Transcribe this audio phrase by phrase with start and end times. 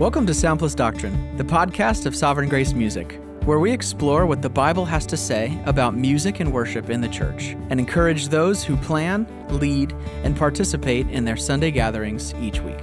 [0.00, 4.40] Welcome to Sound Plus Doctrine, the podcast of Sovereign Grace Music, where we explore what
[4.40, 8.64] the Bible has to say about music and worship in the church and encourage those
[8.64, 9.92] who plan, lead,
[10.24, 12.80] and participate in their Sunday gatherings each week.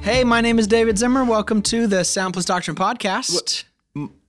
[0.00, 1.24] Hey, my name is David Zimmer.
[1.24, 3.64] Welcome to the Sound Plus Doctrine podcast.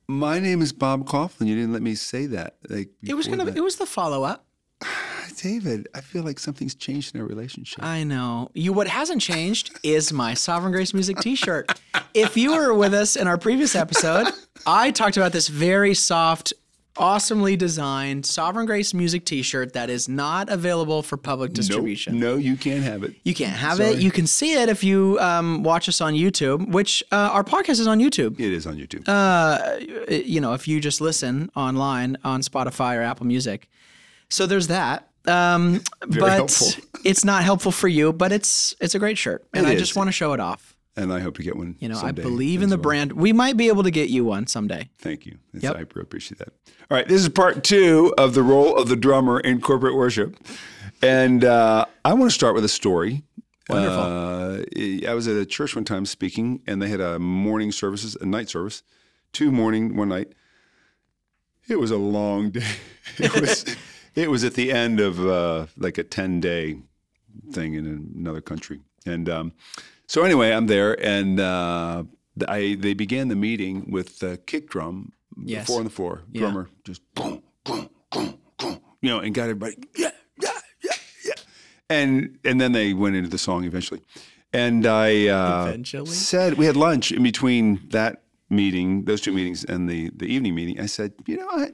[0.08, 1.48] My name is Bob Kauflin.
[1.48, 2.57] You didn't let me say that.
[2.70, 3.57] Like It was kind of that.
[3.57, 4.46] it was the follow up.
[5.42, 5.88] David.
[5.93, 7.84] I feel like something's changed in our relationship.
[7.84, 8.50] I know.
[8.54, 11.79] You what hasn't changed is my Sovereign Grace Music t-shirt.
[12.14, 14.28] if you were with us in our previous episode,
[14.65, 16.54] I talked about this very soft,
[16.98, 21.56] awesomely designed Sovereign Grace Music t-shirt that is not available for public Nope.
[21.56, 22.20] distribution.
[22.20, 23.16] No, you can't have it.
[23.24, 23.90] You can't have Sorry.
[23.92, 24.00] it.
[24.00, 27.80] You can see it if you um, watch us on YouTube, which uh, our podcast
[27.80, 28.40] is on YouTube.
[28.40, 29.04] It is on YouTube.
[29.08, 29.80] Uh,
[30.12, 33.68] you know, if you just listen online on Spotify or Apple Music.
[34.30, 35.09] So there's that.
[35.28, 36.68] Um, but helpful.
[37.04, 39.80] it's not helpful for you, but it's it's a great shirt, and It I is.
[39.82, 40.75] just want to show it off.
[40.96, 41.76] And I hope to get one.
[41.80, 42.84] You know, I believe in the well.
[42.84, 43.14] brand.
[43.14, 44.90] We might be able to get you one someday.
[44.98, 45.38] Thank you.
[45.54, 45.78] That's- Yep.
[45.98, 46.50] I appreciate that.
[46.90, 50.38] All right, this is part two of the role of the drummer in corporate worship,
[51.02, 53.24] and uh, I want to start with a story.
[53.68, 54.00] Wonderful.
[54.00, 58.16] Uh, I was at a church one time speaking, and they had a morning services,
[58.22, 58.84] a night service,
[59.34, 60.34] two morning, one night.
[61.68, 62.66] It was a long day.
[63.18, 63.66] It was.
[64.16, 66.78] it was at the end of uh, like a ten day
[67.52, 69.54] thing in another country, and um,
[70.08, 72.03] so anyway, I'm there, and uh,
[72.48, 75.12] I they began the meeting with the kick drum,
[75.44, 75.67] Yes.
[75.67, 76.42] four on the floor, Yeah.
[76.42, 80.50] drummer just boom, boom, boom, boom, you know, and got everybody yeah, yeah,
[80.84, 80.92] yeah,
[81.25, 81.34] yeah,
[81.89, 84.02] and and then they went into the song eventually,
[84.53, 86.06] and I uh, Eventually?
[86.06, 90.56] said we had lunch in between that meeting, those two meetings, and the the evening
[90.56, 90.80] meeting.
[90.80, 91.73] I said, you know what.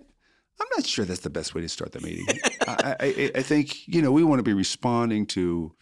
[0.60, 2.40] I'm not sure that's the best way to start the meeting.
[2.68, 5.74] I, I, I think you know we want to be responding to,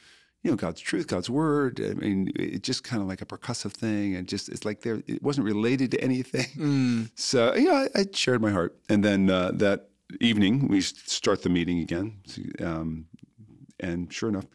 [0.44, 1.82] you know, God's truth, God's word.
[1.82, 5.02] I mean, it's just kind of like a percussive thing, and just it's like there
[5.06, 6.48] it wasn't related to anything.
[6.58, 7.12] Mm.
[7.16, 9.90] So yeah, I, I shared my heart, and then uh, that
[10.22, 12.22] evening we start the meeting again,
[12.62, 13.06] um,
[13.80, 14.46] and sure enough.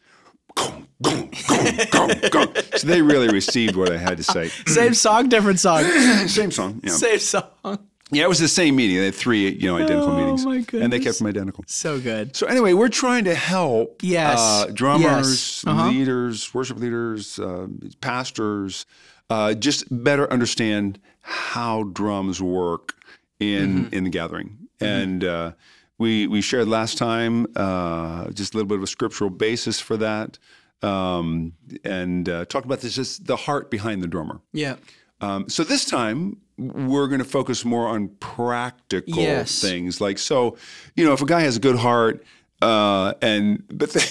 [2.75, 4.47] So they really received what I had to say.
[4.67, 5.83] Same song, different song.
[6.27, 6.81] Same song.
[6.83, 6.91] Yeah.
[6.91, 7.87] Same song.
[8.15, 8.97] Yeah, it was the same meeting.
[8.97, 11.63] They had three, you know, identical Oh, meetings, my and they kept them identical.
[11.67, 12.35] So good.
[12.35, 14.39] So anyway, we're trying to help Yes.
[14.39, 15.63] uh, drummers, Yes.
[15.67, 15.89] Uh-huh.
[15.89, 17.67] leaders, worship leaders, uh,
[18.01, 18.85] pastors,
[19.29, 22.93] uh, just better understand how drums work
[23.39, 23.95] in Mm-hmm.
[23.95, 24.57] in the gathering.
[24.79, 25.51] And uh,
[25.97, 29.97] we we shared last time uh, just a little bit of a scriptural basis for
[29.97, 30.37] that,
[30.81, 31.53] um,
[31.83, 34.41] and uh, talked about this just the heart behind the drummer.
[34.53, 34.75] Yeah.
[35.25, 39.59] Um, so this time we're going to focus more on practical Yes.
[39.59, 40.57] things, like so.
[40.95, 42.23] You know, if a guy has a good heart,
[42.61, 44.05] uh, and but they,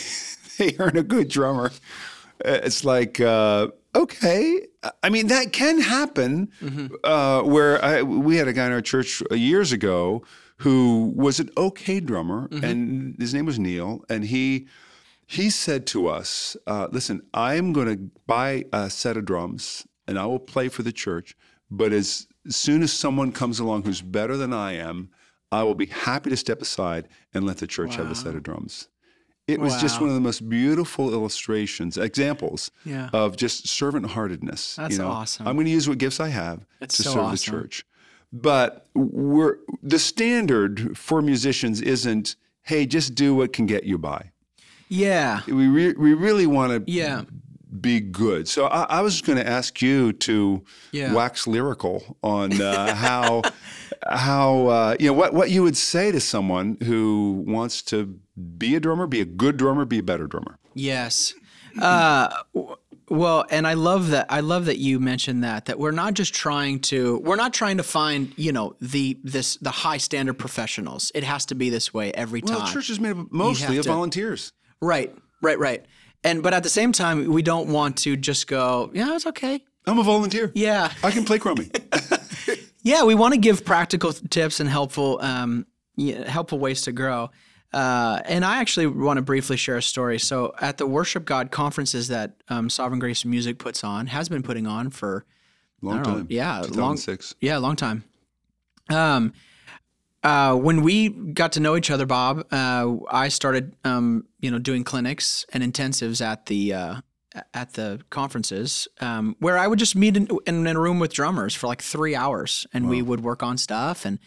[0.59, 1.71] they earn a good drummer,
[2.45, 4.67] uh, it's like uh, okay.
[5.03, 6.51] I mean, that can happen.
[7.05, 10.23] Uh, where I, we had a guy in our church years ago
[10.59, 14.67] who was an okay drummer, and his name was Neil, and he
[15.27, 20.19] he said to us, uh, "Listen, I'm going to buy a set of drums, and
[20.19, 21.37] I will play for the church.
[21.71, 25.09] But as soon as someone comes along who's better than I am,
[25.51, 28.43] I will be happy to step aside and let the church have a set of
[28.43, 28.89] drums."
[29.47, 33.11] It was just one of the most beautiful illustrations, examples Yeah.
[33.13, 34.77] of just servant-heartedness.
[34.77, 35.47] That's you know, awesome.
[35.47, 37.55] I'm going to use what gifts I have That's to so serve awesome.
[37.55, 37.85] the church.
[38.33, 44.31] But we're the standard for musicians isn't, hey, just do what can get you by
[44.89, 45.43] Yeah.
[45.47, 47.25] we re- we really want to Yeah.
[47.81, 48.47] Be good.
[48.49, 50.63] So I, I was going to ask you to
[50.93, 51.13] Yeah.
[51.13, 53.43] wax lyrical on uh, how
[54.09, 58.19] how uh, you know what what you would say to someone who wants to
[58.59, 60.59] be a drummer, be a good drummer, be a better drummer.
[60.75, 61.35] Yes.
[61.81, 62.29] Uh,
[63.09, 64.27] well, and I love that.
[64.31, 65.67] I love that you mentioned that.
[65.67, 67.19] That we're not just trying to.
[67.19, 68.33] We're not trying to find.
[68.37, 71.13] You know the this the high standard professionals.
[71.15, 72.51] It has to be this way every time.
[72.51, 72.69] Well, time.
[72.69, 74.53] the church is made up mostly of to- volunteers.
[74.81, 75.15] Right.
[75.43, 75.59] Right.
[75.59, 75.85] Right.
[76.25, 78.91] And but at the same time, we don't want to just go.
[78.95, 79.63] Yeah, it's okay.
[79.87, 80.51] I'm a volunteer.
[80.55, 80.91] Yeah.
[81.03, 81.71] I can play crummy.
[82.87, 85.65] Yeah, we want to give practical tips and helpful, um,
[85.97, 87.31] yeah, helpful ways to grow.
[87.73, 90.19] Uh, and I actually want to briefly share a story.
[90.19, 94.43] So, at the Worship God conferences that um, Sovereign Grace Music puts on, has been
[94.43, 95.25] putting on for
[95.81, 96.27] Long don't know, time.
[96.29, 97.37] yeah, long- 2006.
[97.41, 98.05] yeah, long time.
[98.91, 99.33] Um,
[100.25, 104.59] uh, when we got to know each other, Bob, uh, I started, um, you know,
[104.59, 107.01] doing clinics and intensives at the uh,
[107.53, 111.13] at the conferences, um, where I would just meet in, in, in a room with
[111.13, 114.05] drummers for like three hours, and we would work on stuff.
[114.05, 114.19] And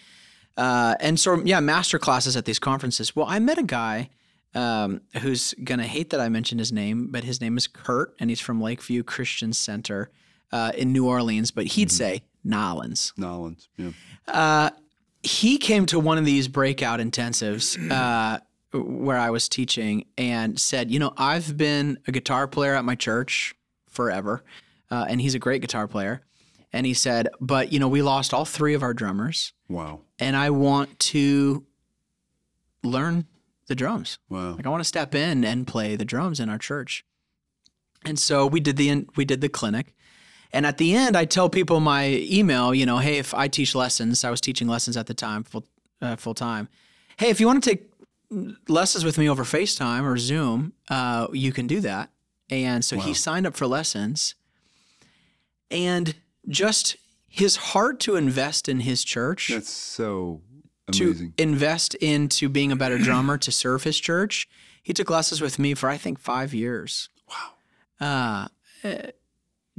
[0.57, 3.15] Uh, and so, yeah, master classes at these conferences.
[3.15, 4.09] Well, I met a guy
[4.55, 8.15] um, who's going to hate that I mentioned his name, but his name is Kurt,
[8.19, 10.09] and he's from Lakeview Christian Center
[10.51, 13.13] uh, in New Orleans, but he'd say Nolans.
[13.17, 13.69] Nolans.
[13.77, 13.91] Yeah.
[14.27, 14.69] Uh,
[15.27, 18.39] he came to one of these breakout intensives uh,
[18.73, 22.95] where I was teaching and said, You know, I've been a guitar player at my
[22.95, 23.55] church
[23.89, 24.43] forever,
[24.91, 26.21] uh, and he's a great guitar player.
[26.73, 30.01] And he said, But, you know, we lost all three of our drummers, Wow.
[30.19, 31.65] and I want to
[32.83, 33.25] learn
[33.67, 34.19] the drums.
[34.29, 34.53] Wow.
[34.55, 37.03] Like I want to step in and play the drums in our church.
[38.05, 39.93] And so we did the we did the clinic.
[40.53, 43.75] And at the end, I tell people my email, you know, hey, if I teach
[43.75, 45.65] lessons, I was teaching lessons at the time, full
[46.01, 46.69] uh, full time.
[47.17, 47.91] Hey, if you want to take
[48.67, 52.09] lessons with me over FaceTime or Zoom, uh, you can do that.
[52.49, 54.35] And so he signed up for lessons.
[55.69, 56.15] And
[56.47, 56.95] just
[57.27, 60.41] his heart to invest in his church That's so
[60.93, 61.33] to amazing.
[61.37, 64.47] invest into being a better drummer to serve his church.
[64.81, 67.09] He took lessons with me for I think five years.
[67.29, 67.49] Wow.
[67.99, 68.47] Uh,
[68.87, 69.11] eh,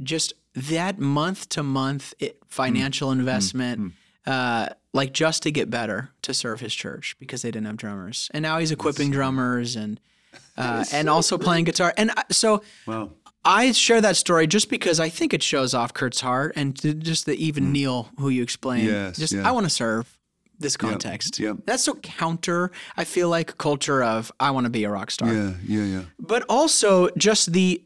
[0.01, 3.93] just that month to month it- financial investment,
[4.25, 8.29] uh, like just to get better to serve his church because they didn't have drummers,
[8.33, 9.99] and now he's equipping drummers and
[10.57, 11.93] uh, and also playing guitar.
[11.97, 13.11] And I- so wow.
[13.45, 17.25] I share that story just because I think it shows off Kurt's heart and just
[17.25, 18.87] the even Neil who you explained.
[18.87, 19.47] Yes, just yeah.
[19.47, 20.17] I want to serve
[20.59, 21.39] this context.
[21.39, 21.53] yeah.
[21.65, 22.71] That's so counter.
[22.97, 25.53] I feel like culture of I want to be a rock star, Yeah.
[25.65, 25.83] Yeah.
[25.85, 26.01] Yeah.
[26.19, 27.81] but also just the,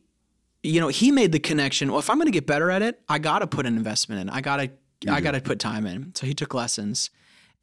[0.64, 1.92] you know, he made the connection.
[1.92, 4.22] Well, if I'm going to get better at it, I got to put an investment
[4.22, 4.30] in.
[4.30, 4.72] I got to,
[5.10, 6.16] I got to put time in.
[6.16, 7.10] So he took lessons.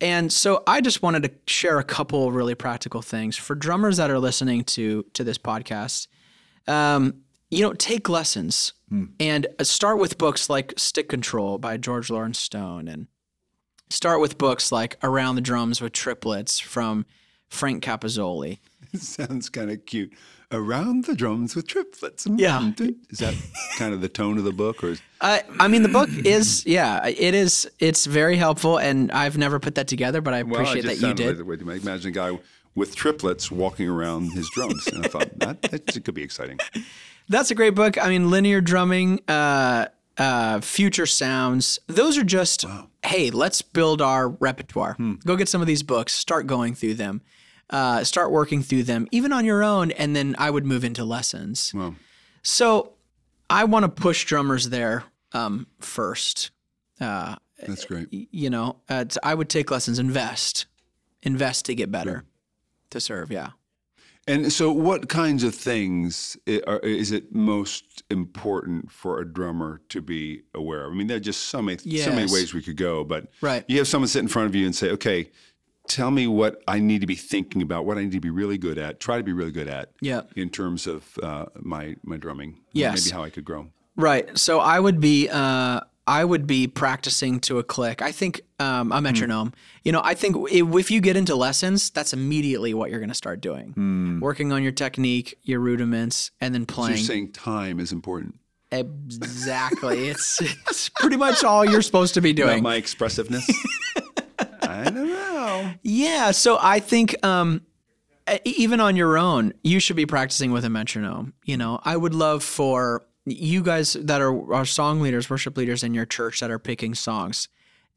[0.00, 4.10] And so I just wanted to share a couple really practical things for drummers that
[4.10, 6.06] are listening to to this podcast.
[6.66, 8.72] Um, you know, take lessons
[9.18, 13.08] and uh, start with books like Stick Control by George Lawrence Stone and
[13.88, 17.06] start with books like Around the Drums with Triplets from
[17.50, 18.58] Frank Capozzoli.
[18.96, 20.12] Sounds kind of cute.
[20.52, 22.26] Around the drums with triplets.
[22.26, 22.72] Yeah.
[23.10, 23.34] Is that
[23.78, 26.66] kind of the tone of the book, or is I I mean, the book is
[26.66, 27.70] yeah, it is.
[27.78, 31.38] It's very helpful, and I've never put that together, but I appreciate that you did.
[31.38, 32.36] Like, wait, imagine a guy
[32.74, 36.58] with triplets walking around his drums, and I thought that, that could be exciting.
[37.28, 37.96] That's a great book.
[38.02, 39.86] I mean, linear drumming, uh,
[40.18, 41.78] uh, future sounds.
[41.86, 42.64] Those are just
[43.04, 44.96] hey, let's build our repertoire.
[45.24, 46.12] Go get some of these books.
[46.12, 47.22] Start going through them.
[47.70, 51.04] Uh, start working through them, even on your own, and then I would move into
[51.04, 51.72] lessons.
[51.72, 51.94] Wow.
[52.42, 52.94] So
[53.48, 56.50] I want to push drummers there um, first.
[57.00, 57.36] Uh,
[57.66, 58.08] That's great.
[58.10, 60.66] you know, uh, I would take lessons, invest,
[61.22, 62.24] invest to get better,
[62.90, 63.30] to serve.
[63.30, 63.50] Yeah.
[64.26, 70.42] And so, what kinds of things is it most important for a drummer to be
[70.54, 70.92] aware of?
[70.92, 73.64] I mean, there are just so many, so many ways we could go, but Right.
[73.66, 75.30] you have someone sit in front of you and say, "Okay,
[75.88, 78.58] tell me what I need to be thinking about, what I need to be really
[78.58, 80.22] good at, try to be really good at, Yeah.
[80.36, 83.04] in terms of uh, my my drumming, Yes.
[83.06, 84.36] maybe how I could grow." Right.
[84.38, 88.02] So I would be uh, I would be practicing to a click.
[88.02, 89.52] I think um, a metronome.
[89.84, 93.14] You know, I think if, you get into lessons, that's immediately what you're going to
[93.14, 94.18] start doing.
[94.20, 96.96] Working on your technique, your rudiments, and then playing.
[96.96, 98.34] You're saying time is important.
[98.72, 100.08] exactly.
[100.08, 102.62] it's it's pretty much all you're supposed to be doing.
[102.62, 103.48] my expressiveness.
[104.70, 105.72] I don't know.
[105.82, 106.30] Yeah.
[106.30, 107.62] So I think um,
[108.44, 111.34] even on your own, you should be practicing with a metronome.
[111.44, 115.82] You know, I would love for you guys that are, are song leaders, worship leaders
[115.82, 117.48] in your church that are picking songs,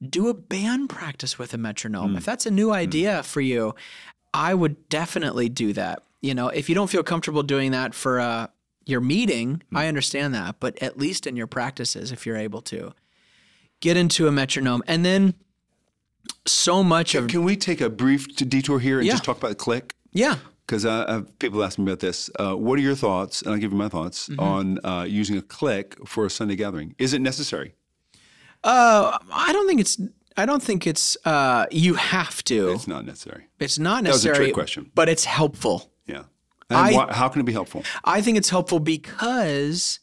[0.07, 2.15] do a band practice with a metronome.
[2.17, 3.73] If that's a new idea for you,
[4.33, 6.03] I would definitely do that.
[6.21, 8.47] You know, if you don't feel comfortable doing that for uh,
[8.85, 12.93] your meeting, I understand that, but at least in your practices, if you're able to,
[13.79, 14.83] get into a metronome.
[14.87, 15.35] And then
[16.45, 19.13] so much of, Can we take a brief detour here and Yeah.
[19.13, 19.95] just talk about the click?
[20.11, 20.37] yeah.
[20.65, 22.29] Because uh, uh, people ask me about this.
[22.39, 23.41] Uh, what are your thoughts?
[23.41, 24.39] And I'll give you my thoughts Mm-hmm.
[24.39, 26.95] on uh, using a click for a Sunday gathering.
[26.97, 27.75] Is it necessary?
[28.63, 29.99] Uh, I don't think it's.
[30.37, 31.17] I don't think it's.
[31.25, 32.71] Uh, you have to.
[32.71, 33.47] It's not necessary.
[33.59, 34.31] It's not necessary.
[34.31, 34.89] was a trick question.
[34.95, 35.91] but it's helpful.
[36.07, 36.23] Yeah.
[36.69, 37.83] And I- why, how can it be helpful?
[38.05, 39.99] I think it's helpful because,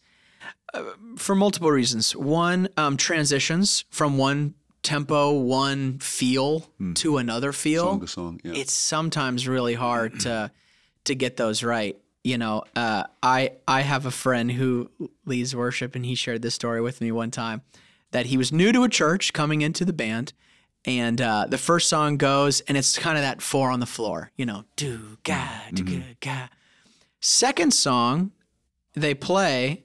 [0.75, 0.83] uh,
[1.17, 2.15] for multiple reasons.
[2.15, 7.85] One, um, transitions from one tempo, one feel to another feel.
[7.85, 8.41] Song to song.
[8.45, 8.53] Yeah.
[8.55, 10.51] It's sometimes really hard to
[11.05, 11.97] to get those right.
[12.23, 14.91] You know, uh, I I have a friend who
[15.25, 17.63] leads worship, and he shared this story with me one time
[18.11, 20.33] that he was new to a church coming into the band.
[20.87, 24.31] And uh, the first song goes, and it's kind of that four on the floor,
[24.37, 26.49] you know, do ga do ga ga.
[27.21, 28.33] Second song,
[28.95, 29.85] they play.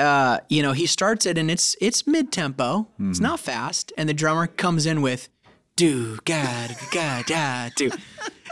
[0.00, 2.88] Uh, you know, he starts it, and it's it's mid tempo.
[3.10, 5.28] It's not fast, and the drummer comes in with
[5.76, 7.90] do, ga, ga, da, do.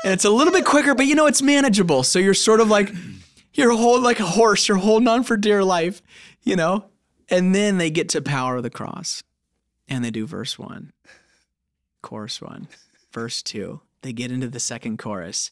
[0.04, 2.02] And it's a little bit quicker, but you know, it's manageable.
[2.02, 2.90] So you're sort of like,
[3.52, 6.00] you're hold like a horse, you're holding on for dear life,
[6.42, 6.86] you know?
[7.28, 9.22] And then they get to power of the cross
[9.88, 10.92] and they do verse one,
[12.00, 12.68] chorus one,
[13.12, 13.80] verse two.
[14.02, 15.50] They get into the second chorus.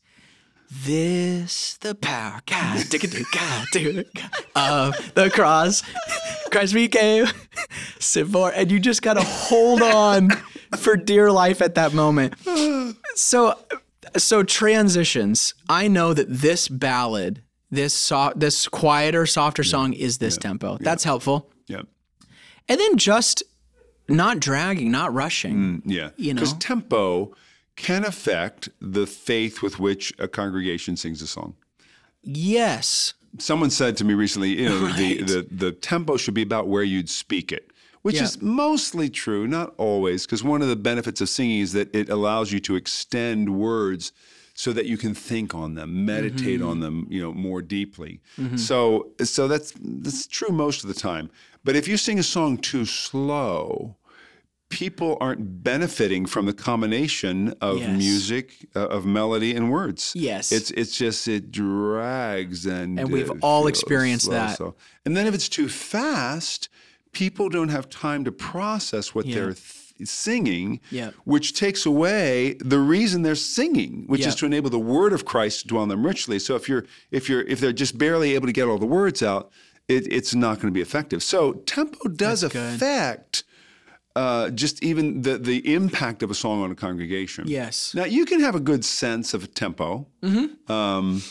[0.71, 2.85] This the power, God,
[3.33, 3.67] God,
[4.55, 5.83] of the cross.
[6.51, 7.27] Christ became
[7.99, 10.31] sin for, and you just gotta hold on
[10.77, 12.35] for dear life at that moment.
[13.15, 13.59] So,
[14.17, 15.55] so transitions.
[15.69, 20.79] I know that this ballad, this soft, this quieter, softer song is this tempo.
[20.81, 21.51] That's helpful.
[21.69, 21.87] Yep.
[22.69, 23.43] And then just
[24.09, 25.57] not dragging, not rushing.
[25.57, 26.11] Mm, yeah.
[26.17, 27.35] You know, Because tempo
[27.77, 31.55] can affect the faith with which a congregation sings a song.
[32.23, 33.15] Yes.
[33.39, 35.27] Someone said to me recently, you know, the, Right.
[35.27, 37.71] the, the tempo should be about where you'd speak it,
[38.03, 38.25] which Yeah.
[38.25, 42.09] is mostly true, not always, because one of the benefits of singing is that it
[42.09, 44.13] allows you to extend words
[44.55, 46.69] so that you can think on them, meditate Mm-hmm.
[46.69, 48.21] on them, you know, more deeply.
[48.57, 51.29] So, so that's that's true most of the time.
[51.63, 53.97] But if you sing a song too slow,
[54.69, 57.97] people aren't benefiting from the combination of Yes.
[57.99, 60.13] music, uh, of melody and words.
[60.15, 60.51] Yes.
[60.53, 64.59] it's it's just it drags and And we've all experienced slow, that.
[64.59, 64.75] So.
[65.05, 66.69] And then if it's too fast,
[67.13, 69.35] people don't have time to process what Yeah.
[69.37, 71.11] they're th- singing, Yeah.
[71.25, 75.61] which takes away the reason they're singing, which is to enable the word of Christ
[75.63, 76.39] to dwell in them richly.
[76.39, 79.23] So if you're if you're if they're just barely able to get all the words
[79.23, 79.51] out,
[79.89, 81.23] it, it's not going to be effective.
[81.23, 83.45] So tempo does That's affect
[84.17, 87.45] uh, just even the the impact of a song on a congregation.
[87.47, 87.95] Yes.
[87.95, 90.73] Now you can have a good sense of a tempo, Mm-hmm.
[90.73, 91.23] um,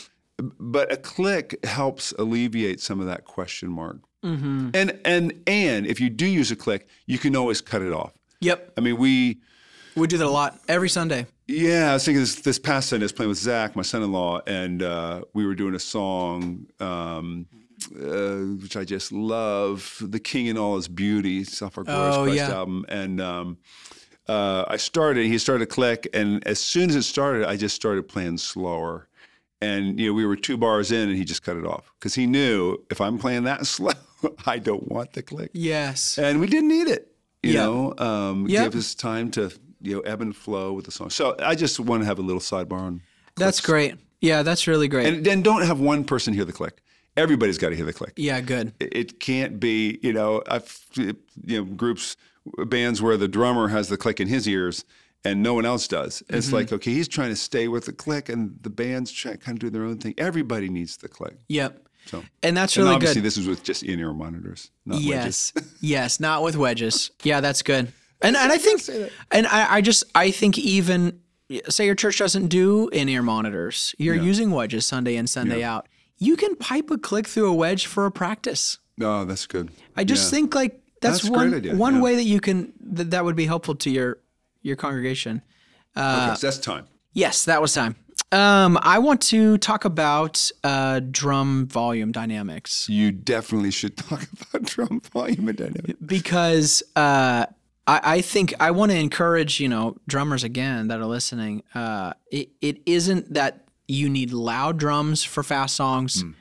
[0.60, 3.98] but a click helps alleviate some of that question mark.
[4.24, 4.70] Mm-hmm.
[4.74, 8.12] And and and if you do use a click, you can always cut it off.
[8.40, 8.72] Yep.
[8.76, 9.40] I mean, we
[9.96, 11.26] We do that a lot every Sunday.
[11.48, 14.42] yeah, I was thinking this this past Sunday I was playing with Zach, my son-in-law,
[14.46, 17.46] and uh, we were doing a song um,
[17.94, 22.24] uh, which I just love, "The King in All His Beauty," off our Glorious Oh,
[22.24, 22.50] Christ yeah.
[22.52, 23.58] album, and um,
[24.28, 25.26] uh, I started.
[25.26, 29.08] He started to click, and as soon as it started, I just started playing slower.
[29.60, 32.14] And you know, we were two bars in, and he just cut it off because
[32.14, 33.92] he knew if I'm playing that slow,
[34.46, 36.18] I don't want the click Yes.
[36.18, 37.12] and we didn't need it.
[37.42, 37.62] You Yeah.
[37.64, 38.72] know, um, Yep.
[38.72, 41.08] give us time to you know ebb and flow with the song.
[41.10, 43.02] So I just want to have a little sidebar on.
[43.36, 43.94] That's great.
[44.20, 45.06] Yeah, that's really great.
[45.06, 46.82] And then don't have one person hear the click.
[47.16, 48.12] Everybody's got to hear the click.
[48.16, 48.72] yeah, good.
[48.80, 51.14] It- It can't be, you know, I've, you
[51.46, 52.16] know, groups,
[52.66, 54.84] bands where the drummer has the click in his ears
[55.24, 56.22] and no one else does.
[56.28, 56.54] It's Mm-hmm.
[56.54, 59.60] like, okay, he's trying to stay with the click and the band's trying kind of
[59.60, 60.14] do their own thing.
[60.18, 61.36] Everybody needs the click.
[61.48, 61.82] Yep.
[62.06, 63.26] So, And that's and really obviously good.
[63.26, 65.52] this is with just in-ear monitors, not wedges.
[65.56, 65.64] Yes.
[65.80, 67.10] yes, not with wedges.
[67.24, 67.92] Yeah, that's good.
[68.22, 68.80] And and I think
[69.32, 71.20] and I, I just I think even
[71.68, 73.94] say your church doesn't do in-ear monitors.
[73.98, 75.88] You're using wedges Sunday in, Sunday out.
[76.18, 78.78] You can pipe a click through a wedge for a practice.
[79.00, 79.70] Oh, that's good.
[79.96, 80.36] I just Yeah.
[80.38, 82.00] think like that's, That's one one yeah.
[82.00, 84.18] way that you can that, that would be helpful to your
[84.62, 85.42] your congregation.
[85.96, 86.86] okay, so that's time.
[87.12, 87.96] Yes, that was time.
[88.32, 94.62] Um, I want to talk about uh, drum volume dynamics You definitely should talk about
[94.64, 95.96] drum volume and dynamic.
[96.04, 97.46] because uh,
[97.86, 101.62] I, I think I want to encourage you know drummers again that are listening.
[101.74, 106.32] Uh, it, it isn't that you need loud drums for fast songs, hmm.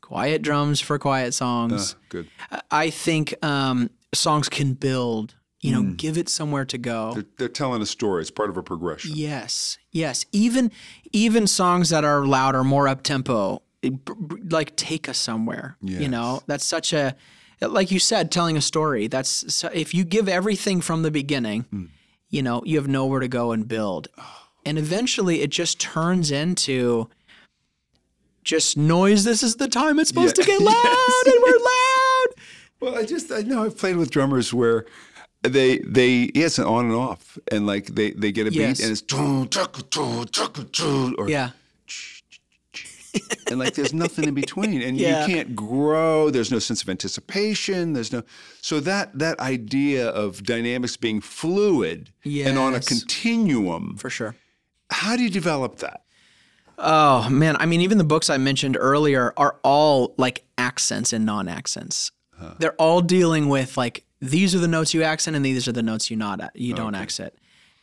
[0.00, 1.94] quiet drums for quiet songs.
[1.96, 2.28] Ah, good.
[2.70, 5.34] I think um, songs can build.
[5.62, 5.94] You know, hmm.
[5.96, 7.12] give it somewhere to go.
[7.12, 8.22] They're, they're telling a story.
[8.22, 9.12] It's part of a progression.
[9.14, 10.24] Yes, yes.
[10.32, 10.72] Even
[11.12, 13.90] even songs that are louder, more up tempo, eh,
[14.48, 15.76] like take us somewhere.
[15.82, 17.14] You know, that's such a
[17.60, 19.06] like you said, telling a story.
[19.06, 21.84] That's so, if you give everything from the beginning, Hmm.
[22.30, 24.39] you know, you have nowhere to go and build, ah.
[24.64, 27.08] And eventually it just turns into
[28.44, 29.24] just noise.
[29.24, 30.44] This is the time it's supposed Yeah.
[30.44, 32.26] to get loud, and we're loud.
[32.80, 34.86] Well, I just I know I've played with drummers where
[35.42, 38.78] they they yeah, an on and off, and like they they get a Yes.
[38.78, 41.50] beat and it's "Doo, doo, doo," or Yeah,
[43.48, 45.26] and like there's nothing in between, and Yeah.
[45.26, 46.30] you can't grow.
[46.30, 47.92] There's no sense of anticipation.
[47.94, 48.22] There's no
[48.62, 53.96] so that that idea of dynamics being fluid and on a continuum.
[53.98, 54.36] for sure.
[54.90, 56.02] How do you develop that?
[56.78, 61.26] Oh man, I mean, even the books I mentioned earlier are all like accents and
[61.26, 62.10] non-accents.
[62.58, 65.82] They're all dealing with like these are the notes you accent and these are the
[65.82, 67.34] notes you not you don't accent.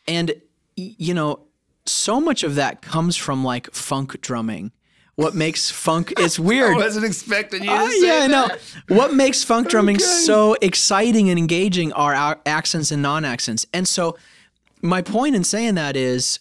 [0.08, 0.34] And
[0.74, 1.40] you know,
[1.86, 4.72] so much of that comes from like funk drumming.
[5.14, 6.74] What makes funk it's weird.
[6.74, 8.48] I wasn't expecting you to Ah, yeah, I know.
[8.88, 13.66] What makes funk drumming so exciting and engaging are our accents and non-accents.
[13.72, 14.16] And so
[14.82, 16.40] my point in saying that is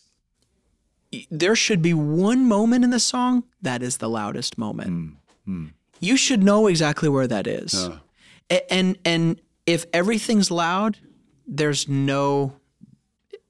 [1.31, 4.89] there should be one moment in the song that is the loudest moment.
[4.89, 5.13] Mm,
[5.47, 5.71] mm.
[5.99, 7.89] You should know exactly where that is.
[8.51, 10.97] A- and and if everything's loud,
[11.47, 12.53] there's no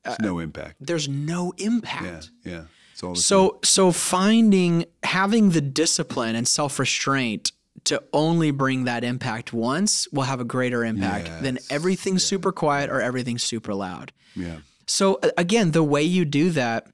[0.06, 0.76] uh, It's no impact.
[0.80, 2.30] there's no impact.
[2.44, 2.64] Yeah, yeah.
[2.94, 7.52] It's all the So so finding having the discipline and self-restraint
[7.84, 12.52] to only bring that impact once will have a greater impact than Yes, everything's super
[12.52, 14.12] quiet or everything super loud.
[14.36, 14.58] yeah.
[14.90, 16.88] So again, the way you do that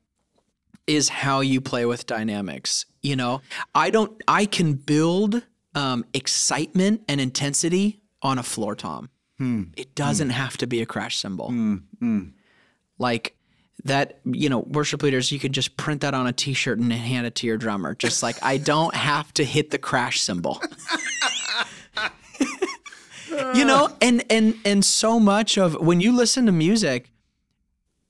[0.88, 2.86] is how you play with dynamics.
[3.02, 3.42] You know,
[3.74, 4.22] I don't.
[4.28, 5.44] I can build
[5.76, 9.10] um, excitement and intensity on a floor tom.
[9.76, 11.50] It doesn't have to be a crash cymbal.
[12.98, 13.36] Like
[13.86, 17.28] that, you know, worship leaders, you could just print that on a T-shirt and hand
[17.28, 17.96] it to your drummer.
[17.96, 20.62] Just like I don't have to hit the crash cymbal.
[23.56, 27.12] you know, and and and so much of when you listen to music,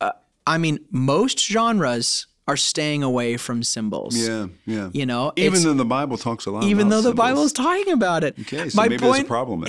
[0.01, 0.11] uh,
[0.45, 4.15] I mean, most genres are staying away from cymbals.
[4.15, 4.89] Yeah, yeah.
[4.91, 7.27] You know, even though the Bible talks a lot even though the cymbals.
[7.27, 8.35] Bible's talking about it.
[8.41, 9.65] Okay, so my maybe there's a point, problem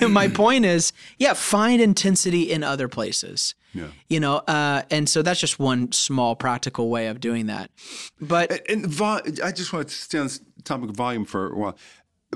[0.00, 0.08] there.
[0.08, 3.54] my point is, yeah, find intensity in other places.
[3.72, 3.88] Yeah.
[4.08, 7.70] You know, uh, and so that's just one small practical way of doing that.
[8.20, 11.56] But And vo- I just want to stay on this topic of volume for a
[11.56, 11.78] while,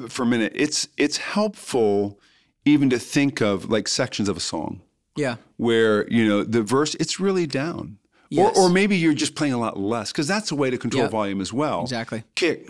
[0.08, 0.52] for a minute.
[0.54, 2.20] It's it's helpful
[2.64, 4.80] even to think of like sections of a song
[5.16, 7.98] yeah, where you know the verse it's really down,
[8.34, 8.56] Yes.
[8.56, 11.04] or or maybe you're just playing a lot less because that's a way to control
[11.04, 11.10] Yeah.
[11.10, 11.82] volume as well.
[11.82, 12.22] exactly.
[12.34, 12.68] Kick,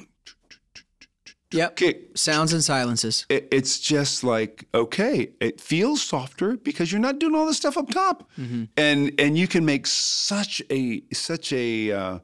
[1.52, 1.76] Yep.
[1.76, 1.96] kick.
[2.16, 3.26] Sounds and silences.
[3.28, 7.76] It, it's just like okay, it feels softer because you're not doing all the stuff
[7.76, 8.64] up top, Mm-hmm.
[8.76, 12.18] and and you can make such a such a uh,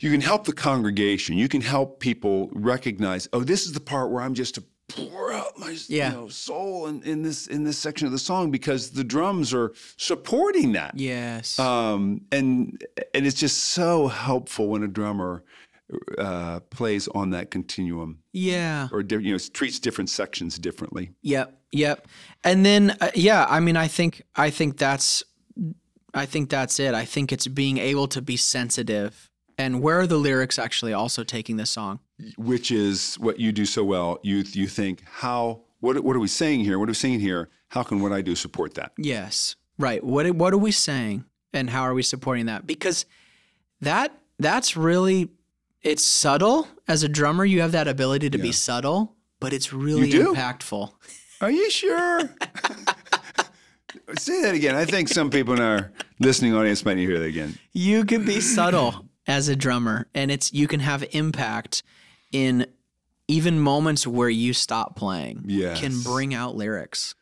[0.00, 1.38] you can help the congregation.
[1.38, 5.23] You can help people recognize, oh, this is the part where I'm just to pour
[5.54, 6.10] out my Yeah.
[6.10, 9.52] you know, soul in, in this in this section of the song because the drums
[9.54, 10.98] are supporting that.
[10.98, 11.58] Yes.
[11.58, 12.82] Um, and
[13.14, 15.44] and it's just so helpful when a drummer
[16.18, 18.88] uh, plays on that continuum yeah.
[18.90, 21.12] or di- you know treats different sections differently.
[21.22, 22.08] Yep, yep.
[22.42, 25.22] And then uh, yeah, I mean I think I think that's
[26.14, 26.94] I think that's it.
[26.94, 31.24] I think it's being able to be sensitive and where are the lyrics actually also
[31.24, 32.00] taking this song?
[32.36, 34.18] which is what you do so well.
[34.22, 36.78] You you think how what what are we saying here?
[36.78, 37.50] What are we saying here?
[37.68, 38.92] How can what I do support that?
[38.96, 39.56] Yes.
[39.78, 40.02] Right.
[40.02, 42.66] What what are we saying and how are we supporting that?
[42.66, 43.06] Because
[43.80, 45.30] that that's really
[45.82, 50.10] it's subtle as a drummer you have that ability to be subtle, but it's really
[50.10, 50.92] impactful.
[51.40, 52.20] Are you sure?
[54.18, 54.76] Say that again.
[54.76, 55.90] I think some people in our
[56.20, 57.58] listening audience might need to hear that again.
[57.72, 61.82] You can be subtle as a drummer and it's you can have impact
[62.32, 62.66] in
[63.26, 65.80] even moments where you stop playing Yes.
[65.80, 67.14] can bring out lyrics.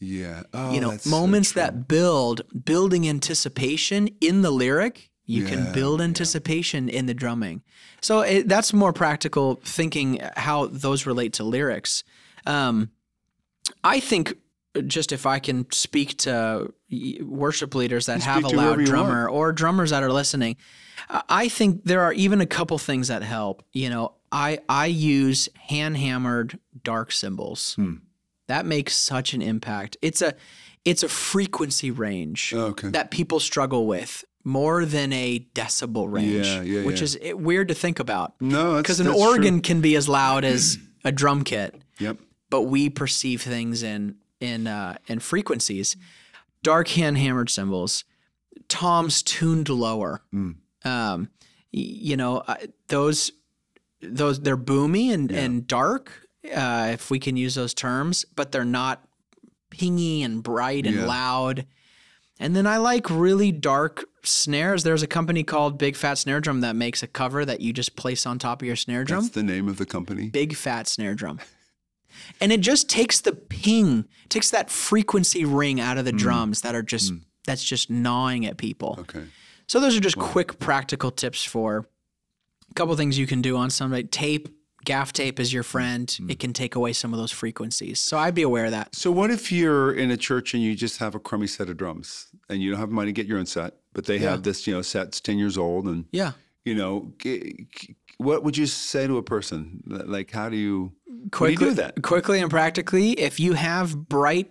[0.00, 0.42] Yeah.
[0.52, 1.62] Oh, you know, so moments true.
[1.62, 5.10] that build building anticipation in the lyric.
[5.24, 7.62] You can build anticipation in the drumming.
[8.02, 12.04] So it, that's more practical thinking how those relate to lyrics.
[12.44, 12.90] Um,
[13.82, 14.34] I think
[14.86, 16.74] just if I can speak to
[17.22, 20.56] worship leaders that have a loud drummer or drummers that are listening,
[21.08, 23.62] I- think there are even a couple things that help.
[23.72, 27.74] You know, I I use hand hammered dark cymbals.
[27.74, 27.94] Hmm.
[28.48, 29.96] That makes such an impact.
[30.02, 30.34] It's a
[30.84, 32.88] it's a frequency range Okay.
[32.90, 37.04] that people struggle with more than a decibel range, Yeah, yeah, which yeah.
[37.04, 38.34] is it, weird to think about.
[38.40, 39.28] No, Because an that's true.
[39.28, 42.16] organ can be as loud as a drum kit, Yep.
[42.50, 45.96] but we perceive things in in uh, in frequencies.
[46.64, 48.04] Dark hand hammered cymbals,
[48.68, 50.22] toms tuned lower.
[50.34, 50.56] Mm.
[50.84, 51.28] Um,
[51.70, 52.42] you know
[52.88, 53.32] those
[54.00, 58.64] those they're boomy and and dark, uh, if we can use those terms, but they're
[58.64, 59.06] not
[59.70, 61.06] pingy and bright and Yeah.
[61.06, 61.66] loud.
[62.38, 64.82] And then I like really dark snares.
[64.82, 67.94] There's a company called Big Fat Snare Drum that makes a cover that you just
[67.94, 69.22] place on top of your snare drum.
[69.22, 70.28] That's the name of the company.
[70.28, 71.38] Big Fat Snare Drum.
[72.40, 76.00] And it just takes the ping, takes that frequency ring out Mm.
[76.00, 77.12] of the drums that are just
[77.46, 78.96] that's just gnawing at people.
[79.00, 79.24] Okay.
[79.72, 81.86] So those are just quick practical tips for
[82.70, 84.04] a couple things you can do on somebody.
[84.04, 84.50] Tape,
[84.84, 86.08] gaff tape is your friend.
[86.08, 86.30] Mm.
[86.30, 87.98] It can take away some of those frequencies.
[87.98, 88.94] So I'd be aware of that.
[88.94, 91.78] So what if you're in a church and you just have a crummy set of
[91.78, 94.32] drums and you don't have money to get your own set, but they Yeah.
[94.32, 96.32] have this, you know, set's 10 years old and Yeah.
[96.66, 97.14] you know,
[98.18, 99.82] what would you say to a person?
[99.86, 100.92] Like how do you
[101.30, 102.02] Quickly, do you do that?
[102.02, 104.50] Quickly and practically, if you have bright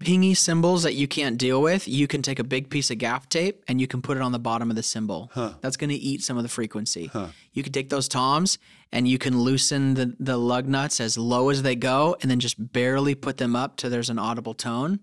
[0.00, 3.28] pingy cymbals that you can't deal with, you can take a big piece of gaff
[3.28, 5.30] tape and you can put it on the bottom of the cymbal.
[5.60, 7.10] That's going to eat some of the frequency.
[7.52, 8.58] You can take those toms
[8.92, 12.40] and you can loosen the, the lug nuts as low as they go and then
[12.40, 15.00] just barely put them up till there's an audible tone.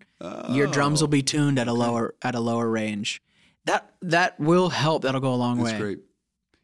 [0.50, 3.22] Your drums will be tuned at a lower at a lower range.
[3.66, 5.02] that that will help.
[5.04, 5.72] That'll go a long That's way.
[5.72, 6.00] That's great.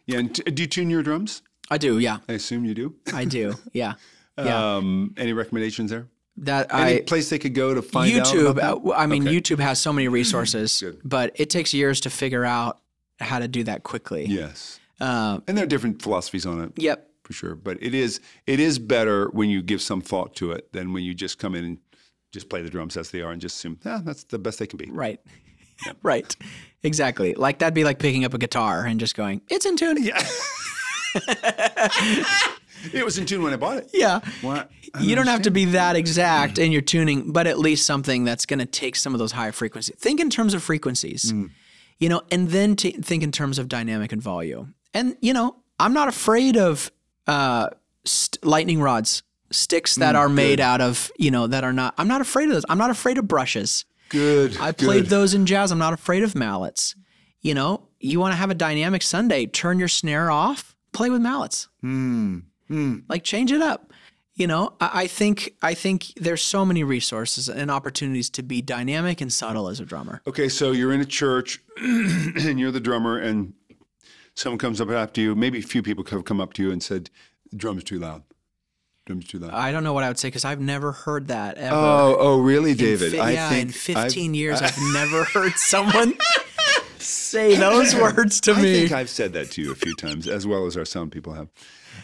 [0.08, 1.42] Yeah, and t- do you tune your drums?
[1.70, 2.00] I do.
[2.00, 2.96] Yeah, I assume you do.
[3.14, 3.54] I do.
[3.74, 3.94] Yeah,
[4.38, 4.76] yeah.
[4.76, 6.08] Um, any recommendations there?
[6.38, 8.50] That Any I place they could go to find out YouTube.
[8.50, 9.36] about uh, I mean, Okay.
[9.36, 12.80] YouTube has so many resources, but it takes years to figure out
[13.20, 14.26] how to do that quickly.
[14.26, 17.10] Yes, Uh, and there are different philosophies on it yep.
[17.24, 17.56] for sure.
[17.56, 21.04] But it is it is better when you give some thought to it than when
[21.04, 21.78] you just come in and
[22.32, 24.68] just play the drums as they are and just assume, ah, that's the best they
[24.68, 24.90] can be.
[24.90, 25.20] Right.
[26.04, 26.34] right.
[26.84, 27.34] Exactly.
[27.36, 30.24] Like that'd be like picking up a guitar and just going, "It's in tune." Yeah.
[32.94, 33.90] it was in tune when I bought it.
[33.94, 34.20] Yeah.
[34.42, 34.70] What?
[35.00, 36.74] You don't have to be that exact in mm.
[36.74, 39.96] your tuning, but at least something that's going to take some of those higher frequencies.
[39.98, 41.50] Think in terms of frequencies, mm.
[41.98, 44.76] you know, and then t- think in terms of dynamic and volume.
[44.94, 46.92] And you know, I'm not afraid of
[47.28, 47.70] uh,
[48.06, 51.94] st- lightning rods, sticks that mm, are made out of, you know, that are not.
[51.98, 52.66] I'm not afraid of those.
[52.68, 53.86] I'm not afraid of brushes.
[54.10, 54.58] Good.
[54.60, 55.10] I played good.
[55.10, 55.72] those in jazz.
[55.72, 56.96] I'm not afraid of mallets.
[57.40, 61.22] You know, you want to have a dynamic Sunday, turn your snare off, play with
[61.22, 61.70] mallets.
[61.82, 62.40] Hmm.
[62.72, 63.04] Mm.
[63.10, 63.92] Like change it up.
[64.34, 68.62] You know, I, I think I think there's so many resources and opportunities to be
[68.62, 70.22] dynamic and subtle as a drummer.
[70.26, 73.54] Okay, so you're in a church and you're the drummer, and
[74.36, 75.36] someone comes up after you.
[75.36, 77.10] Maybe a few people have come up to you and said,
[77.56, 78.24] "Drum's too loud.
[79.06, 81.58] Drum's too loud." I don't know what I would say because I've never heard that
[81.58, 81.76] ever.
[81.76, 83.12] oh, oh, really, David?
[83.12, 83.98] fi- I yeah, think in 15
[84.32, 86.14] I've- years, I've never heard someone
[87.00, 88.72] say those words to I me.
[88.76, 91.12] I think I've said that to you a few times, as well as our sound
[91.12, 91.50] people have.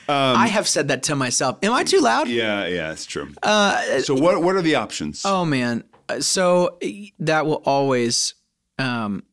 [0.10, 1.58] I have said that to myself.
[1.64, 2.28] Am I too loud?
[2.28, 3.34] Yeah, yeah, it's true.
[3.44, 5.24] so, what what are the options?
[5.26, 6.88] Oh man, Uh, so uh,
[7.20, 8.36] that will always.
[8.80, 9.24] Um,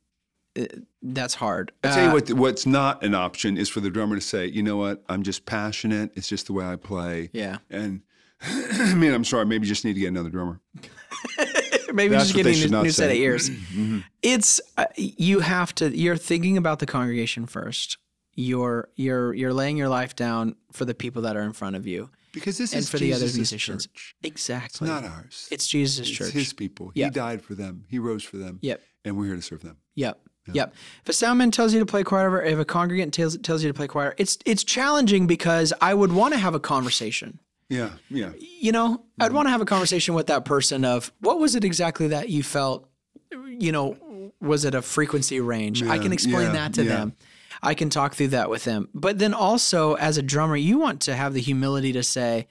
[0.58, 0.64] uh,
[1.02, 1.70] that's hard.
[1.82, 4.46] I'll tell you Uh, what, what's not an option is for the drummer to say,
[4.46, 6.12] you know what, I'm just passionate.
[6.14, 7.28] It's just the way I play.
[7.34, 7.58] Yeah.
[7.68, 8.00] And
[8.42, 10.60] I mean, I'm sorry, maybe you just need to get another drummer.
[11.92, 13.50] maybe That's just getting a new, new set of ears.
[14.22, 15.94] It's uh, you have to.
[15.94, 17.98] You're thinking about the congregation first.
[18.34, 21.86] You're you're you're laying your life down for the people that are in front of
[21.86, 23.86] you Because this is and is for the other musicians.
[23.86, 24.16] church.
[24.22, 24.88] Exactly.
[24.88, 25.48] Not ours.
[25.50, 26.32] It's Jesus' It's church.
[26.32, 26.92] his people.
[26.94, 27.06] Yeah.
[27.06, 27.84] He died for them.
[27.88, 28.58] He rose for them.
[28.62, 28.80] Yep.
[29.04, 29.76] And we're here to serve them.
[29.94, 30.20] Yep.
[30.48, 30.56] Yep.
[30.56, 30.74] yep.
[31.02, 33.74] If a soundman tells you to play choir, if a congregant tells tells you to
[33.74, 37.40] play choir, it's it's challenging because I would want to have a conversation.
[37.68, 37.90] Yeah.
[38.10, 38.32] Yeah.
[38.38, 39.36] you know, I'd mm-hmm.
[39.36, 42.42] want to have a conversation with that person of what was it exactly that you
[42.42, 42.88] felt,
[43.32, 45.82] you know, was it a frequency range?
[45.82, 46.96] I can explain yeah, that to yeah.
[46.96, 47.16] them.
[47.64, 48.88] I can talk through that with them.
[48.94, 52.46] But then also as a drummer, you want to have the humility to say,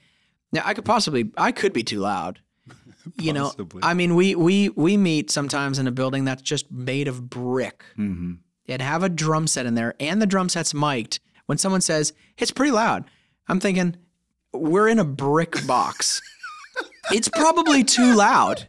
[0.52, 2.40] now I could possibly I could be too loud.
[3.20, 7.06] You know, I mean, we we we meet sometimes in a building that's just made
[7.06, 7.84] of brick.
[7.98, 8.36] Mm-hmm.
[8.66, 11.20] and have a drum set in there, and the drum set's mic'd.
[11.44, 13.04] When someone says it's pretty loud,
[13.46, 13.96] I'm thinking
[14.54, 16.22] we're in a brick box.
[17.12, 18.68] it's probably too loud.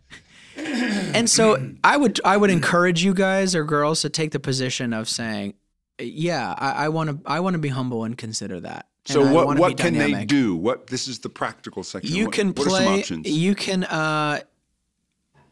[0.57, 4.93] And so I would I would encourage you guys or girls to take the position
[4.93, 5.53] of saying,
[5.99, 8.87] yeah, I want to I want to be humble and consider that.
[9.05, 10.55] So And what what can they do?
[10.55, 12.15] What this is the practical section.
[12.15, 12.99] You what, can what are some play.
[12.99, 13.29] options?
[13.29, 14.39] You can uh,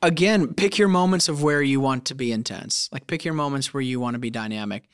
[0.01, 2.89] again pick your moments of where you want to be intense.
[2.91, 4.89] Like pick your moments where you want to be dynamic.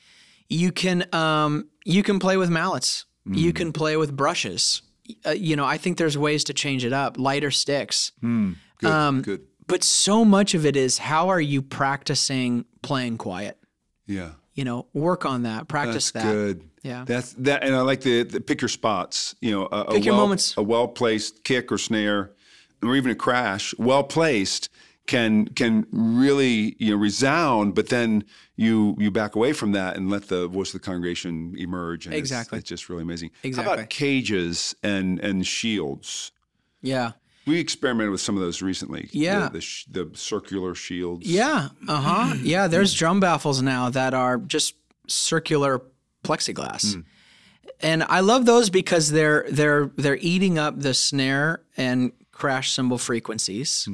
[0.48, 3.06] You can um, you can play with mallets.
[3.26, 3.38] Mm.
[3.38, 4.82] You can play with brushes.
[5.26, 7.18] Uh, you know, I think there's ways to change it up.
[7.18, 8.12] Lighter sticks.
[8.20, 8.56] Good.
[8.84, 9.46] um, good.
[9.66, 13.56] But so much of it is how are you practicing playing quiet?
[14.06, 14.32] Yeah.
[14.54, 15.68] You know, work on that.
[15.68, 16.32] Practice That's that.
[16.32, 16.70] good.
[16.82, 17.04] Yeah.
[17.06, 19.34] That's that, and I like the, the pick your spots.
[19.40, 20.56] You know, a, a Pick your well, moments.
[20.56, 22.32] A well placed kick or snare,
[22.82, 24.68] or even a crash, well placed
[25.06, 27.74] can can really you know resound.
[27.74, 28.24] But then
[28.56, 32.06] you you back away from that and let the voice of the congregation emerge.
[32.06, 32.58] And Exactly.
[32.58, 33.30] it's, just really amazing.
[33.42, 33.68] Exactly.
[33.68, 36.32] How about cages and and shields?
[36.82, 37.12] Yeah.
[37.50, 39.08] We experimented with some of those recently.
[39.12, 39.48] Yeah.
[39.48, 41.26] the the, sh- the circular shields.
[41.26, 41.68] Yeah.
[41.88, 42.34] Uh huh.
[42.42, 42.68] Yeah.
[42.68, 44.74] There's drum baffles now that are just
[45.08, 45.82] circular
[46.24, 47.02] plexiglass.
[47.80, 52.98] And I love those because they're they're they're eating up the snare and crash cymbal
[52.98, 53.88] frequencies,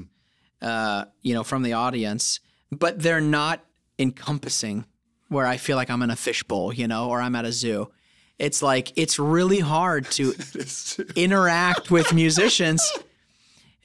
[0.60, 2.40] uh, you know, from the audience,
[2.72, 3.64] but they're not
[3.98, 4.84] encompassing
[5.28, 7.90] where I feel like I'm in a fishbowl, you know, or I'm at a zoo.
[8.38, 10.34] It's like it's really hard to
[11.16, 12.82] interact with musicians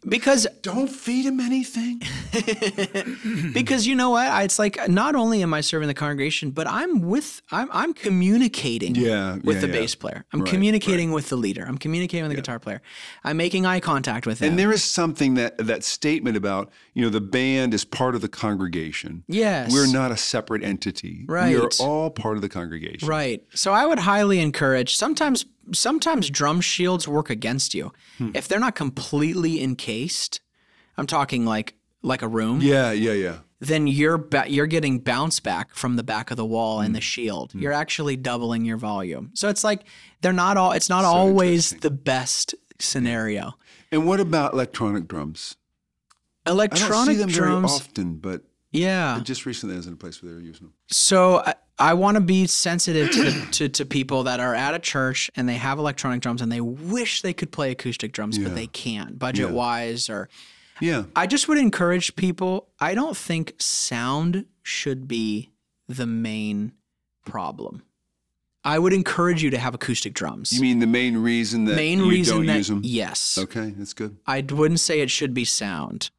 [0.07, 2.01] because Don't feed him anything.
[3.53, 7.01] because you know what it's like not only am i serving the congregation but i'm
[7.01, 9.73] with i'm, I'm communicating Yeah, with yeah, the yeah.
[9.73, 12.81] bass player i'm Right, communicating with the leader i'm communicating with the guitar player
[13.23, 17.03] i'm making eye contact with him And there is something that that statement about you
[17.03, 19.23] know the band is part of the congregation.
[19.27, 21.25] yes We're not a separate entity.
[21.27, 23.07] right We are all part of the congregation.
[23.07, 28.31] right so i would highly encourage sometimes sometimes drum shields work against you Hmm.
[28.33, 30.39] if they're not completely encased
[30.97, 33.37] i'm talking like like a room Yeah, yeah, yeah.
[33.59, 36.93] then you're ba- you're getting bounce back from the back of the wall and hmm.
[36.93, 37.51] the shield.
[37.51, 37.59] Hmm.
[37.59, 39.29] You're actually doubling your volume.
[39.35, 39.83] So it's like
[40.21, 40.71] they're not all.
[40.71, 43.53] It's not always the best scenario.
[43.91, 45.57] And what about electronic drums?
[46.47, 49.19] I Electronic don't see them drums, very often, but yeah.
[49.21, 50.73] just recently I was in a place where they were using them.
[50.89, 54.73] So uh, I, want to be sensitive to, the, to to people that are at
[54.73, 58.37] a church and they have electronic drums and they wish they could play acoustic drums,
[58.37, 58.45] Yeah.
[58.45, 60.29] but they can't, budget wise or.
[60.79, 61.03] Yeah.
[61.15, 62.67] I just would encourage people.
[62.79, 65.51] I don't think sound should be
[65.87, 66.71] the main
[67.25, 67.83] problem.
[68.63, 70.51] I would encourage you to have acoustic drums.
[70.53, 72.81] You mean the main reason that main you reason don't that use them?
[72.83, 74.17] yes, Okay, that's good.
[74.27, 76.11] I wouldn't say it should be sound.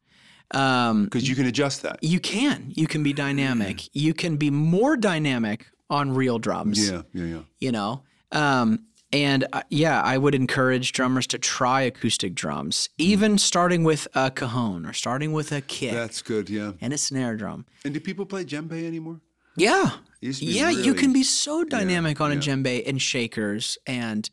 [0.53, 1.99] Um, Because you can adjust that.
[2.03, 3.89] you can, you can be dynamic.
[3.95, 6.91] You can be more dynamic on real drums.
[6.91, 7.39] Yeah, yeah, yeah.
[7.59, 13.37] you know um, and uh, yeah i would encourage drummers to try acoustic drums even
[13.37, 16.73] starting with a cajon or starting with a kick That's good, yeah.
[16.81, 19.21] and a snare drum And do people play djembe anymore?
[19.55, 19.91] yeah
[20.23, 23.77] It used to be yeah you can be so dynamic on a djembe and shakers
[23.87, 24.31] and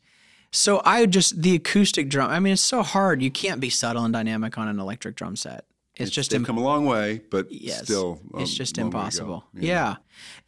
[0.50, 4.04] so i just the acoustic drum i mean it's so hard you can't be subtle
[4.04, 5.66] and dynamic on an electric drum set
[6.02, 8.86] it's, just They've come a long way, but yes, still, it's um, just to go.
[8.86, 9.44] impossible.
[9.54, 9.96] Yeah.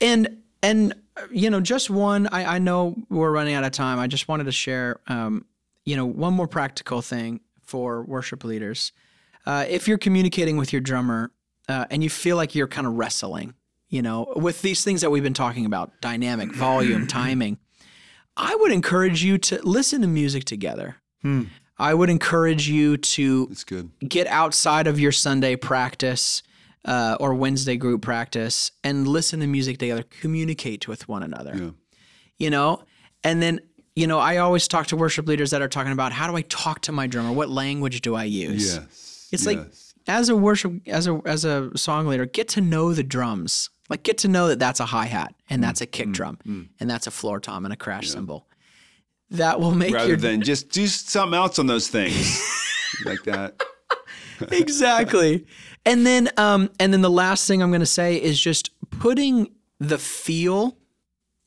[0.01, 2.27] and and uh, you know, just one.
[2.29, 3.99] I, I know we're running out of time.
[3.99, 5.45] I just wanted to share, um,
[5.85, 8.93] you know, one more practical thing for worship leaders.
[9.45, 11.33] Uh, if you're communicating with your drummer
[11.69, 13.55] uh, and you feel like you're kind of wrestling,
[13.89, 17.59] you know, with these things that we've been talking about, dynamic, volume, timing,
[18.37, 20.97] I would encourage you to listen to music together.
[21.23, 21.45] Hmm.
[21.83, 23.91] I would encourage you to It's good.
[24.09, 26.43] get outside of your Sunday practice
[26.85, 31.55] uh, or Wednesday group practice and listen to music together, communicate with one another.
[31.57, 31.71] Yeah.
[32.39, 32.83] You know,
[33.25, 33.61] and then
[33.95, 36.43] you know, I always talk to worship leaders that are talking about how do I
[36.43, 37.31] talk to my drummer?
[37.33, 38.75] What language do I use?
[38.75, 39.29] Yes.
[39.33, 39.59] It's like
[40.09, 43.69] as a worship as a as a song leader, get to know the drums.
[43.91, 46.39] Like get to know that that's a hi hat Mm, and that's a kick drum
[46.81, 48.47] and that's a floor tom and a crash cymbal.
[49.33, 52.41] That will make rather your than just do something else on those things
[53.05, 53.63] like that.
[54.51, 55.47] exactly.
[55.85, 59.51] And then um and then the last thing I'm going to say is just putting
[59.79, 60.77] the feel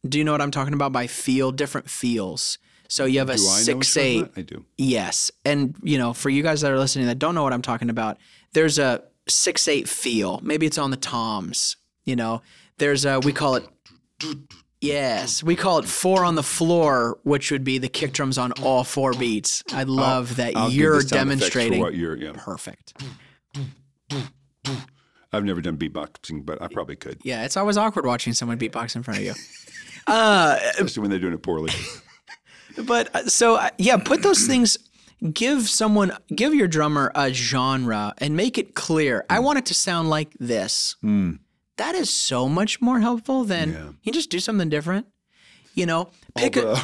[0.08, 2.58] do you know what I'm talking about by feel different feels.
[2.88, 4.40] So you have a Do I know what 6 you're talking 8?
[4.40, 4.66] I do.
[4.78, 5.32] Yes.
[5.44, 7.90] And you know, for you guys that are listening that don't know what I'm talking
[7.90, 8.18] about,
[8.54, 10.40] there's a 6 8 feel.
[10.44, 12.42] Maybe it's on the toms, you know.
[12.78, 13.68] There's a we call it
[14.86, 18.52] Yes, we call it four on the floor, which would be the kick drums on
[18.64, 19.64] all four beats.
[19.74, 21.80] I love that I'll you're the sound for demonstrating.
[21.80, 22.34] what you're, yeah.
[22.36, 22.94] Perfect.
[25.34, 28.96] I've never done beatboxing, but I probably could, Yeah, it's always awkward watching someone beatbox
[28.96, 29.34] in front of you.
[30.08, 31.74] especially when they're doing it poorly.
[32.78, 34.78] But uh, so uh, yeah, put those things.
[35.32, 39.24] Give someone, give your drummer a genre and make it clear.
[39.30, 40.98] I want it to sound like this.
[41.78, 43.90] That is so much more helpful than Yeah.
[44.04, 45.08] you just do something different.
[45.74, 46.82] You know, pick a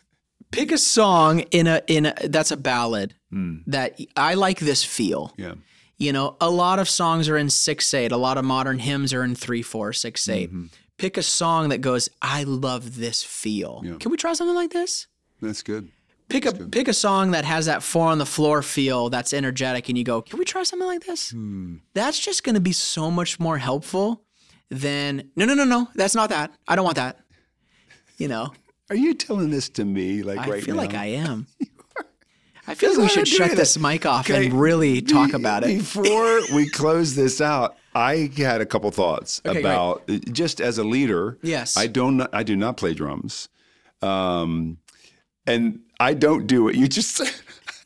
[0.50, 3.58] pick a song in a in a that's a ballad hmm.
[3.66, 5.32] that I like this feel.
[5.36, 5.54] yeah.
[5.96, 8.10] You know, a lot of songs are in six eight.
[8.12, 10.50] A lot of modern hymns are in three four six eight.
[10.50, 10.66] Mm-hmm.
[10.98, 13.82] Pick a song that goes, I love this feel.
[13.98, 15.06] Can we try something like this?
[15.40, 15.88] That's good.
[16.28, 19.88] Pick a pick a song that has that four on the floor feel that's energetic,
[19.88, 21.76] and you go, "Can we try something like this?" Hmm.
[21.94, 24.24] That's just going to be so much more helpful
[24.70, 25.88] than no, no, no, no.
[25.94, 26.52] That's not that.
[26.68, 27.18] I don't want that.
[28.18, 28.52] You know,
[28.90, 30.52] Are you telling this to me like right now?
[30.52, 30.80] I right feel now?
[30.82, 31.46] like I am.
[32.66, 35.64] I feel like we should shut this mic off Okay, and really talk be- about
[35.64, 35.78] it.
[35.78, 39.70] Before we close this out, I had a couple thoughts Okay, great.
[39.70, 41.38] about just as a leader.
[41.42, 41.76] Yes.
[41.76, 42.26] I don't.
[42.32, 43.48] I do not play drums,
[44.00, 44.78] um,
[45.46, 46.76] and I don't do it.
[46.76, 47.16] You just.
[47.16, 47.30] said.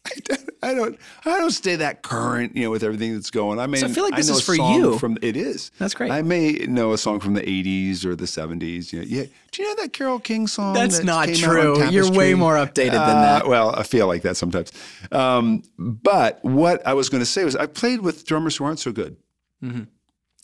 [0.09, 0.99] I don't, I don't.
[1.25, 3.59] I don't stay that current, you know, with everything that's going.
[3.59, 4.99] I mean, I feel like this is for you.
[4.99, 5.71] From it is.
[5.79, 6.11] That's great.
[6.11, 8.93] I may know a song from the '80s or the '70s.
[8.93, 9.25] You know, yeah.
[9.53, 10.75] Do you know that Carole King song?
[10.75, 11.89] That's that not came out on true.
[11.91, 13.49] You're way more updated than Uh, that.
[13.49, 14.73] Well, I feel like that sometimes.
[15.13, 18.81] Um, but what I was going to say was, I played with drummers who aren't
[18.81, 19.17] so good,
[19.63, 19.83] Mm-hmm.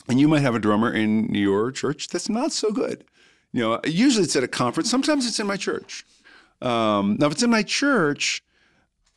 [0.09, 3.03] and you might have a drummer in your church that's not so good.
[3.53, 4.89] You know, usually it's at a conference.
[4.91, 6.05] Sometimes it's in my church.
[6.61, 8.43] Um, now, if it's in my church,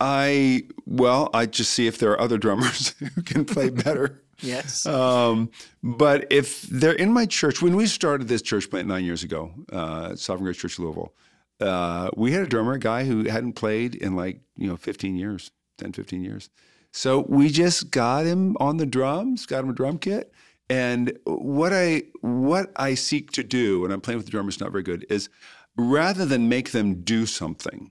[0.01, 4.23] I well, I just see if there are other drummers who can play better.
[4.41, 4.87] Yes.
[4.87, 5.51] Um,
[5.83, 9.53] but if they're in my church, when we started this church plant nine years ago,
[9.73, 11.13] uh, Sovereign Grace Church Louisville,
[11.61, 15.17] uh, we had a drummer, a guy who hadn't played in like, you know, 15
[15.17, 16.51] years, 10, 15 years.
[16.93, 20.33] So we just got him on the drums, got him a drum kit.
[20.71, 24.71] And what I what I seek to do, and I'm playing with the drummers not
[24.71, 25.31] very good, is
[25.77, 27.91] rather than make them do something,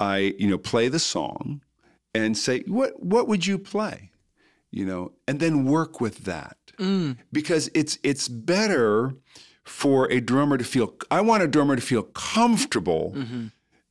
[0.00, 1.62] I, you know, play the song
[2.14, 4.10] and say, what what would you play?
[4.72, 7.16] you know, and then work with that Mm.
[7.32, 9.14] because it's it's better
[9.64, 10.94] for a drummer to feel.
[11.10, 13.46] I want a drummer to feel comfortable Mm-hmm.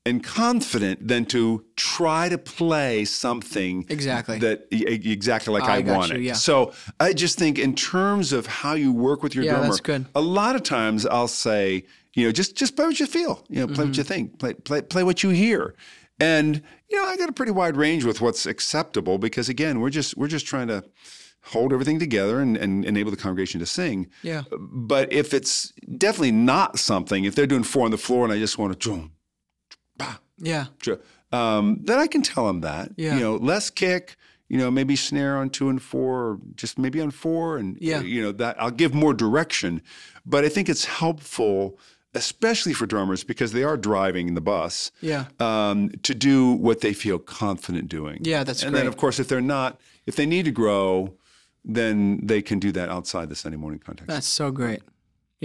[0.07, 4.37] And confident than to try to play something Exactly.
[4.39, 6.21] that exactly like I I, you, wanted.
[6.21, 6.33] yeah.
[6.33, 9.81] So I just think in terms of how you work with your Yeah, drummer, that's
[9.81, 10.05] good.
[10.13, 13.43] a lot of times I'll say, you know, just just play what you feel.
[13.49, 14.13] You know, play what you Mm-hmm.
[14.13, 14.39] think.
[14.39, 15.73] Play play play what you hear.
[16.19, 19.89] And you know, I got a pretty wide range with what's acceptable because again, we're
[19.89, 20.83] just we're just trying to
[21.41, 24.07] hold everything together and, and enable the congregation to sing.
[24.23, 24.43] Yeah.
[24.59, 28.37] But if it's definitely not something, if they're doing four on the floor and I
[28.39, 28.79] just want to
[30.37, 30.65] Yeah.
[31.31, 32.91] Um, then I can tell them that.
[32.97, 33.15] Yeah.
[33.15, 34.15] You know, less kick,
[34.47, 37.57] you know, maybe snare on two and four, or just maybe on four.
[37.57, 38.01] And, Yeah.
[38.01, 39.81] you know, that I'll give more direction.
[40.25, 41.77] But I think it's helpful,
[42.13, 45.25] especially for drummers, because they are driving the bus, Yeah.
[45.39, 48.19] um, to do what they feel confident doing.
[48.23, 48.81] Yeah, that's and great.
[48.81, 51.15] then, of course, if they're not, if they need to grow,
[51.63, 54.07] then they can do that outside the Sunday morning context.
[54.07, 54.81] That's so great.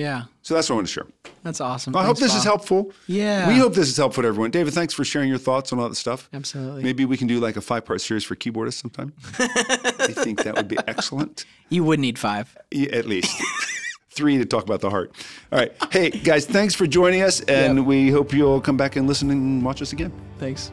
[0.01, 0.25] Yeah.
[0.43, 1.07] so that's what I want to share.
[1.43, 1.95] That's awesome.
[1.97, 2.93] I hope Thanks, this is helpful.
[3.07, 3.49] Yeah.
[3.49, 4.51] We hope this is helpful to everyone.
[4.51, 6.29] David, thanks for sharing your thoughts on all that stuff.
[6.33, 6.83] Absolutely.
[6.83, 9.13] Maybe we can do like a five part series for keyboardists sometime.
[9.39, 11.45] I think that would be excellent.
[11.69, 12.57] You would need five.
[12.71, 13.31] Yeah, at least
[14.11, 15.13] three to talk about the heart.
[15.53, 15.73] All right.
[15.91, 17.41] Hey, guys, thanks for joining us.
[17.43, 17.87] And Yep.
[17.87, 20.13] we hope you'll come back and listen and watch us again.
[20.39, 20.71] Thanks.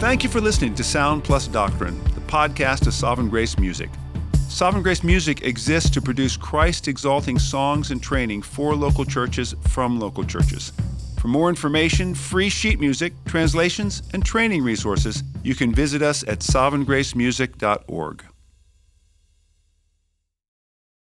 [0.00, 3.90] Thank you for listening to Sound Plus Doctrine, the podcast of Sovereign Grace Music.
[4.50, 9.98] Sovereign Grace Music exists to produce Christ exalting songs and training for local churches from
[10.00, 10.72] local churches.
[11.18, 16.40] For more information, free sheet music, translations, and training resources, you can visit us at
[16.40, 18.24] sovereigngracemusic.org.